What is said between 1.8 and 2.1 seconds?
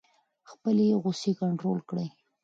کړئ.